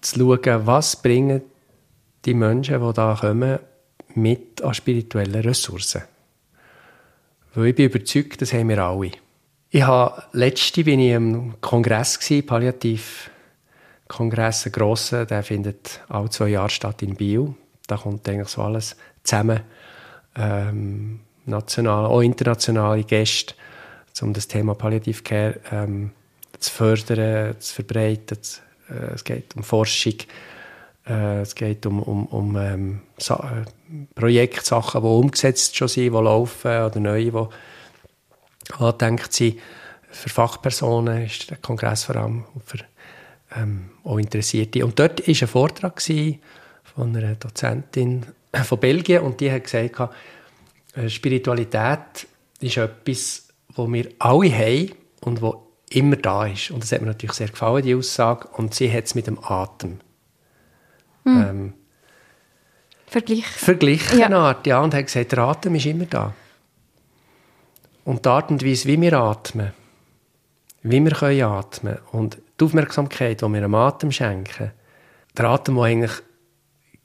[0.00, 1.42] Zu schauen, was bringen
[2.24, 3.58] die Menschen, die da kommen,
[4.14, 6.02] mit an spirituellen Ressourcen.
[7.54, 9.12] Weil ich bin überzeugt, das haben wir alle.
[9.70, 13.30] Ich habe letzte bin ich im Kongress gewesen, Palliativ
[14.08, 17.54] Kongress, ein grosser, der findet alle zwei Jahre statt in Biel.
[17.86, 19.60] Da kommt eigentlich so alles zusammen.
[20.34, 23.54] Ähm, national, auch internationale Gäste,
[24.22, 26.12] um das Thema Palliative Care ähm,
[26.58, 28.38] zu fördern, zu verbreiten.
[28.90, 30.14] Äh, es geht um Forschung,
[31.06, 36.08] äh, es geht um, um, um ähm, Sa äh, Projektsachen, die umgesetzt schon sind, die
[36.10, 39.58] laufen oder neue, die angedenkt sind.
[40.10, 42.78] Für Fachpersonen ist der Kongress vor allem für
[43.56, 44.84] ähm, auch Interessierte.
[44.84, 48.26] Und dort war ein Vortrag von einer Dozentin
[48.64, 50.12] von Belgien und die hat gesagt,
[50.94, 52.26] äh, Spiritualität
[52.60, 53.47] ist etwas,
[53.78, 56.70] wo wir alle haben und wo immer da ist.
[56.70, 58.48] Und das hat mir natürlich sehr gefallen, die Aussage.
[58.48, 60.00] Und sie hat es mit dem Atem.
[61.24, 61.46] Hm.
[61.48, 61.74] Ähm,
[63.06, 63.44] verglichen.
[63.44, 64.30] Verglichen, ja.
[64.30, 64.80] Art, ja.
[64.80, 66.34] Und hat gesagt, der Atem ist immer da.
[68.04, 69.72] Und die Art und Weise, wie wir atmen,
[70.82, 74.72] wie wir können atmen und die Aufmerksamkeit, die wir dem Atem schenken,
[75.36, 76.12] der Atem, der eigentlich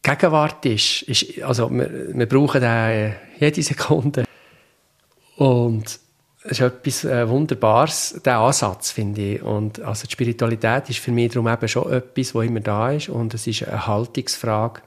[0.02, 4.24] Gegenwart ist, ist also wir, wir brauchen den äh, jede Sekunde.
[5.36, 6.00] Und
[6.44, 9.42] ist etwas äh, Wunderbares, der Ansatz, finde ich.
[9.42, 13.10] Und also die Spiritualität ist für mich darum eben schon etwas, was immer da ist.
[13.10, 14.82] Und es ist eine Haltungsfrage,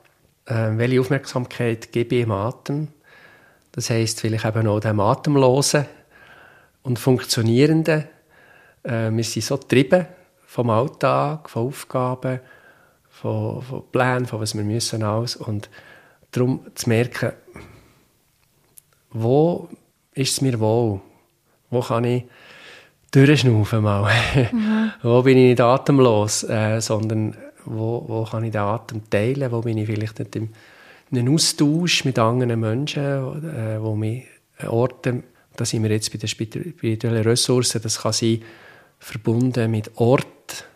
[0.46, 2.88] äh, welche Aufmerksamkeit gebe ich im Atem.
[3.72, 5.86] Das heisst vielleicht eben auch dem Atemlosen
[6.82, 8.04] und Funktionierenden.
[8.82, 10.06] Äh, wir sind so getrieben
[10.46, 12.40] vom Alltag, von Aufgaben,
[13.08, 15.36] von, von Plänen, von was wir müssen alles.
[15.36, 15.70] Und
[16.32, 17.32] darum zu merken,
[19.10, 19.68] wo
[20.12, 21.00] ist es mir wohl?
[21.70, 22.24] Wo kann ich
[23.10, 24.10] durchschnaufen mal?
[24.52, 24.92] Mhm.
[25.02, 29.50] wo bin ich nicht atemlos, äh, sondern wo, wo kann ich den Atem teilen?
[29.50, 30.50] Wo bin ich vielleicht nicht im,
[31.10, 34.24] in einem Austausch mit anderen Menschen, äh, wo mich
[34.66, 35.22] Orte,
[35.56, 38.42] da sind wir jetzt bei den spirituellen Ressourcen, das kann sein,
[38.98, 40.66] verbunden mit Ort,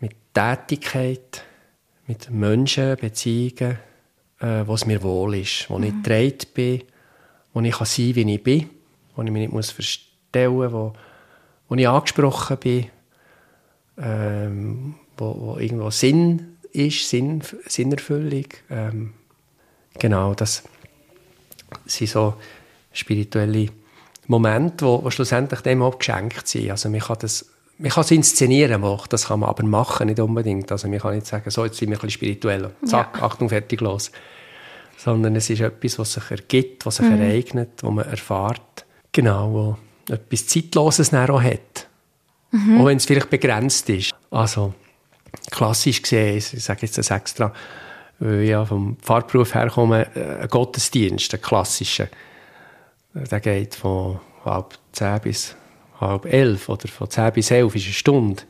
[0.00, 1.44] mit Tätigkeit,
[2.06, 3.78] mit Menschen, Beziehungen,
[4.40, 5.84] äh, wo es mir wohl ist, wo mhm.
[5.84, 6.82] ich getragen bin,
[7.52, 8.70] wo ich kann sein wie ich bin,
[9.14, 10.92] wo ich mich nicht muss verstellen muss, wo,
[11.68, 12.86] wo ich angesprochen bin,
[13.98, 18.46] ähm, wo, wo irgendwo Sinn ist, Sinn, Sinnerfüllung.
[18.70, 19.14] Ähm,
[19.98, 20.62] genau, das
[21.86, 22.34] sind so
[22.92, 23.68] spirituelle
[24.26, 26.70] Momente, die, die schlussendlich dem auch geschenkt sind.
[26.70, 30.70] Also man kann das man kann es inszenieren, das kann man aber machen, nicht unbedingt.
[30.70, 32.70] Also man kann nicht sagen, so, jetzt sind wir ein bisschen spirituell.
[32.84, 33.24] Zack, ja.
[33.24, 34.12] Achtung, fertig, los.
[34.96, 37.20] sondern es ist etwas, was sich ergibt, was sich mhm.
[37.20, 38.86] ereignet, was man erfährt.
[39.12, 39.76] Genau, wo
[40.08, 41.88] etwas Zeitloses auch hat.
[42.50, 42.80] Mhm.
[42.80, 44.12] Auch wenn es vielleicht begrenzt ist.
[44.30, 44.74] Also,
[45.50, 47.52] klassisch gesehen, ich sage jetzt das extra,
[48.18, 52.08] weil ich ja vom Pfarrberuf herkomme, äh, ein Gottesdienst, ein klassischer.
[53.14, 55.56] Der geht von halb zehn bis
[56.00, 58.42] halb elf oder von zehn bis elf ist eine Stunde.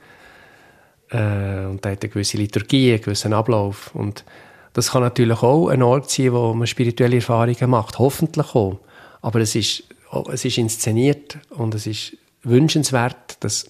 [1.11, 3.95] Äh, und da hat eine gewisse Liturgie, einen gewissen Ablauf.
[3.95, 4.25] Und
[4.73, 7.99] das kann natürlich auch ein Ort sein, wo man spirituelle Erfahrungen macht.
[7.99, 8.81] Hoffentlich auch.
[9.23, 9.85] Aber es ist,
[10.33, 13.67] es ist inszeniert und es ist wünschenswert, dass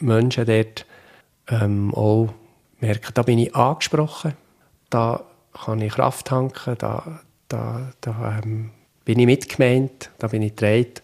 [0.00, 0.86] Menschen dort
[1.48, 2.32] ähm, auch
[2.80, 4.34] merken, da bin ich angesprochen,
[4.90, 8.70] da kann ich Kraft tanken, da, da, da ähm,
[9.04, 11.02] bin ich mitgemeint, da bin ich gedreht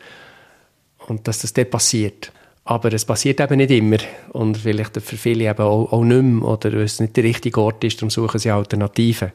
[1.07, 2.33] und dass das dort passiert.
[2.65, 3.99] Aber es passiert eben nicht immer
[4.33, 7.61] und vielleicht für viele eben auch, auch nicht mehr oder weil es nicht der richtige
[7.61, 9.33] Ort ist, darum suchen sie Alternativen,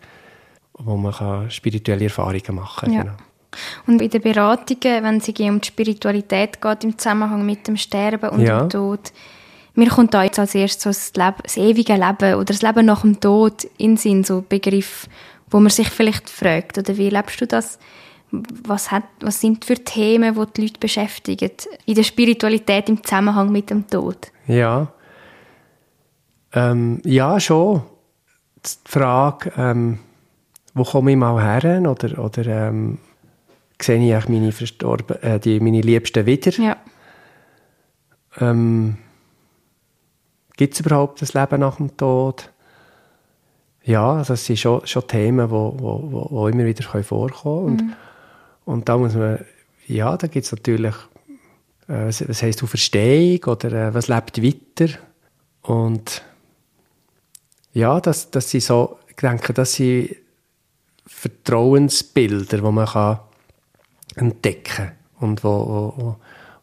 [0.74, 2.94] wo man kann spirituelle Erfahrungen machen kann.
[2.94, 3.02] Ja.
[3.04, 3.16] Genau.
[3.88, 8.30] Und bei den Beratungen, wenn es um die Spiritualität geht, im Zusammenhang mit dem Sterben
[8.30, 8.60] und ja.
[8.60, 9.12] dem Tod,
[9.76, 12.86] mir kommt da jetzt als erstes so das, Leben, das ewige Leben oder das Leben
[12.86, 15.08] nach dem Tod in den Sinn, so Begriff,
[15.50, 17.78] wo man sich vielleicht fragt, oder wie lebst du das?
[18.32, 21.52] Was, hat, was sind für Themen, die die Leute beschäftigen
[21.86, 24.18] in der Spiritualität im Zusammenhang mit dem Tod?
[24.48, 24.88] Ja,
[26.54, 27.84] ähm, ja schon.
[28.66, 30.00] Die Frage, ähm,
[30.74, 32.98] wo komme ich mal her oder, oder ähm,
[33.82, 36.52] sehe ich meine, Verstorben, äh, die, meine Liebsten wieder?
[36.52, 36.78] Ja.
[38.40, 38.98] Ähm,
[40.58, 42.52] Gibt es überhaupt das Leben nach dem Tod?
[43.84, 47.88] Ja, das sind schon, schon Themen, die wo, wo, wo immer wieder vorkommen können.
[47.88, 47.94] Mhm.
[48.66, 49.46] Und, da muss man,
[49.88, 50.96] ja, da gibt es natürlich,
[51.88, 54.94] äh, was, was heisst Auferstehung oder äh, was lebt weiter?
[55.62, 56.24] Und
[57.74, 60.16] ja, das, das sind so, ich denke, das sind
[61.06, 63.20] Vertrauensbilder, die man kann
[64.16, 66.16] entdecken und wo, wo,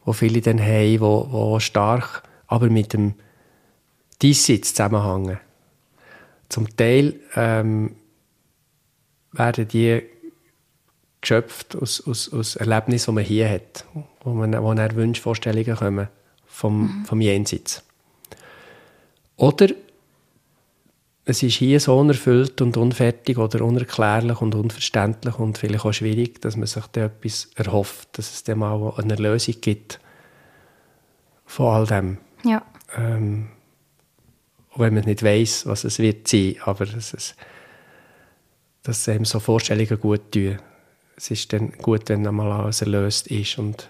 [0.05, 3.15] wo viele dann haben, wo, wo stark aber mit dem
[4.21, 5.39] diesseits zusammenhängen.
[6.49, 7.97] Zum Teil ähm,
[9.33, 10.03] werden die
[11.21, 13.87] geschöpft aus, aus, aus Erlebnissen, die man hier hat,
[14.23, 16.09] wo, man, wo dann Wunschvorstellungen kommen
[16.47, 17.05] vom, mhm.
[17.07, 17.83] vom Jenseits.
[19.37, 19.69] Oder
[21.25, 26.41] es ist hier so unerfüllt und unfertig oder unerklärlich und unverständlich und vielleicht auch schwierig,
[26.41, 30.01] dass man sich da etwas erhofft, dass es dann mal eine Lösung gibt
[31.47, 32.19] von all dem.
[32.45, 32.63] Ja.
[32.97, 33.51] Ähm,
[34.73, 37.37] auch wenn man nicht weiß, was es wird sein, aber dass, es,
[38.83, 40.59] dass einem so Vorstellungen gut tun.
[41.17, 43.89] Es ist dann gut, wenn einmal alles erlöst ist und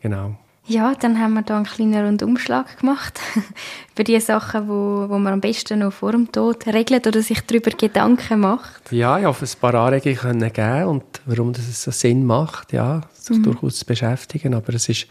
[0.00, 0.38] genau.
[0.70, 3.18] Ja, dann haben wir da einen kleinen Rundumschlag gemacht
[3.92, 7.40] über die Sachen, wo, wo man am besten noch vor dem Tod regelt oder sich
[7.40, 8.92] darüber Gedanken macht.
[8.92, 13.00] Ja, ich hoffe, ein paar Anregungen können geben und warum das so Sinn macht, ja,
[13.14, 13.42] sich mhm.
[13.42, 15.08] durchaus zu beschäftigen, aber es ist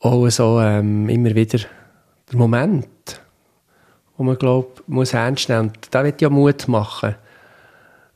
[0.00, 1.60] auch so ähm, immer wieder
[2.28, 3.20] der Moment,
[4.16, 5.68] wo man glaubt, muss ernst nehmen.
[5.68, 7.14] Und da wird ja Mut machen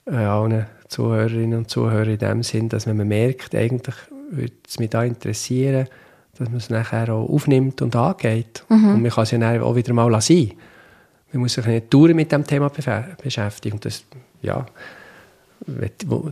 [0.07, 3.95] äh, allen Zuhörerinnen und Zuhörern in dem Sinn, dass man merkt, eigentlich
[4.31, 5.89] würde es mich da interessieren,
[6.37, 8.65] dass man es nachher auch aufnimmt und angeht.
[8.69, 8.95] Mhm.
[8.95, 10.53] Und man kann es ja dann auch wieder mal sein.
[11.33, 13.75] Man muss sich nicht dauernd mit dem Thema beschäftigen.
[13.75, 14.05] Und das,
[14.43, 14.67] ja,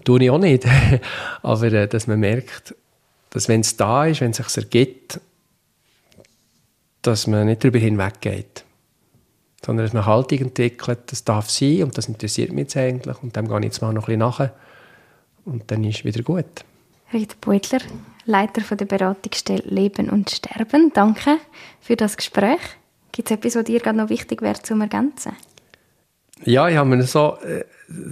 [0.05, 0.67] tue ich auch nicht.
[1.43, 2.75] Aber äh, dass man merkt,
[3.31, 5.21] dass wenn es da ist, wenn es sich ergibt,
[7.03, 8.65] dass man nicht darüber hinweggeht
[9.65, 13.35] sondern dass man Haltung entwickelt, das darf sein und das interessiert mich jetzt eigentlich und
[13.35, 14.51] dem gehe ich jetzt mal noch ein bisschen nach
[15.45, 16.65] und dann ist es wieder gut.
[17.13, 17.81] Rita Beutler,
[18.27, 21.39] Leiter der Beratungsstelle Leben und Sterben, danke
[21.81, 22.61] für das Gespräch.
[23.13, 25.33] Gibt es etwas, was dir gerade noch wichtig wäre zum Ergänzen?
[26.45, 27.65] Ja, ich habe mir so, äh,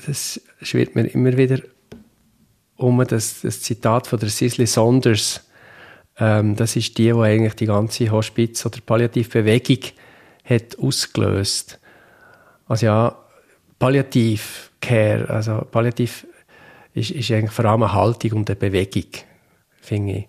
[0.07, 1.61] das schwirrt mir immer wieder
[2.77, 5.47] um das, das Zitat von der Cicely Saunders.
[6.19, 9.93] Ähm, das ist die, die eigentlich die ganze Hospiz- oder Palliativbewegung
[10.45, 11.79] hat ausgelöst.
[12.67, 13.17] Also ja,
[13.79, 16.27] Palliativ Care, also Palliativ
[16.97, 19.11] ist, ist eigentlich vor allem eine Haltung und eine Bewegung,
[19.81, 20.29] finde ich.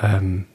[0.00, 0.46] Ähm,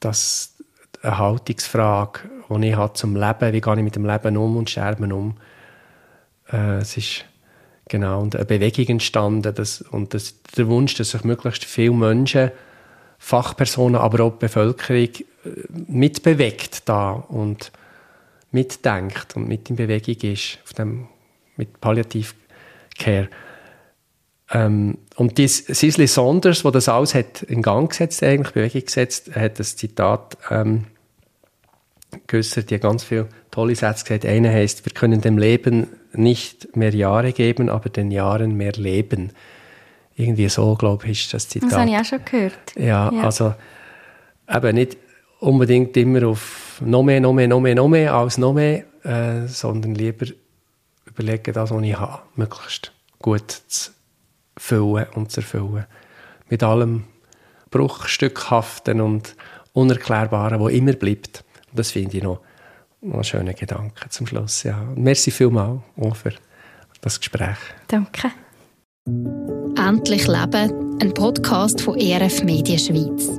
[0.00, 0.54] das
[1.02, 4.70] eine Haltungsfrage, die ich habe zum Leben, wie gehe ich mit dem Leben um und
[4.70, 5.36] Sterben um.
[6.50, 7.24] Äh, es ist
[7.88, 12.52] genau und eine Bewegung entstanden das, und das, der Wunsch, dass sich möglichst viele Menschen,
[13.18, 15.24] Fachpersonen, aber auch die Bevölkerung äh,
[15.88, 17.72] mitbewegt da und
[18.52, 21.08] mitdenkt und mit in Bewegung ist, auf dem,
[21.56, 22.34] mit Palliativ
[22.96, 23.28] Care.
[24.50, 29.34] Ähm, und dies, Cicely Saunders, wo das alles hat in Gang gesetzt, eigentlich Bewegung gesetzt,
[29.34, 30.86] hat das Zitat ähm,
[32.26, 34.24] geäußert, die ganz viele tolle Sätze gesagt.
[34.24, 39.32] Einer heißt: Wir können dem Leben nicht mehr Jahre geben, aber den Jahren mehr Leben.
[40.16, 41.70] Irgendwie so, glaube ich, ist das Zitat.
[41.70, 42.74] Das habe ich auch schon gehört.
[42.76, 43.22] Ja, ja.
[43.22, 43.54] also
[44.48, 44.96] eben nicht
[45.40, 49.46] unbedingt immer auf noch mehr, noch mehr, noch mehr, noch mehr als noch mehr, äh,
[49.46, 50.26] sondern lieber
[51.04, 53.92] überlegen, das, was ich habe, möglichst gut zu
[54.58, 55.86] füllen und zu erfüllen.
[56.48, 57.04] Mit allem
[57.70, 59.34] Bruchstückhaften und
[59.72, 61.42] Unerklärbaren, wo immer bleibt.
[61.70, 62.40] Und das finde ich noch,
[63.00, 64.64] noch einen schönen Gedanken zum Schluss.
[64.64, 64.82] Ja.
[64.96, 66.32] merci vielmals auch für
[67.00, 67.56] das Gespräch.
[67.86, 68.32] Danke.
[69.76, 73.30] Endlich Leben, ein Podcast von ERF Medien Schweiz.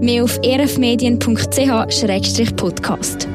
[0.00, 3.28] Mehr auf erfmedien.ch-podcast.